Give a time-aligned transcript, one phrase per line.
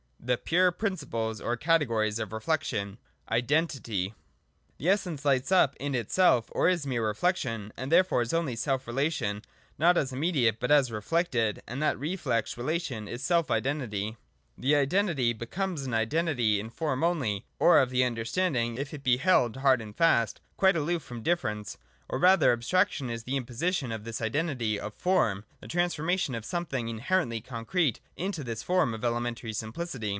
[0.23, 2.99] (fl) The pure principles or categories of Reflection.
[3.27, 4.09] (a) Identity.
[4.77, 8.31] 115.] The Essence lights up in itself ot is mere reflec tion: and therefore is
[8.31, 9.41] only self relation,
[9.79, 11.63] not as imme diate but as reflected.
[11.67, 14.15] And that reflex relation is self Identity.
[14.55, 17.99] This Identity becomes an Identity in form only, or of 1 1 5.
[17.99, 17.99] J IDENTITY.
[17.99, 21.79] 2 13 the understanding, if it be held hard and fast, quite aloof from difference.
[22.07, 26.43] Or, rather, abstraction is the imposi tion of this Identity of form, the transformation of
[26.45, 30.09] some thing inherently concrete into this form of elementary simplicity.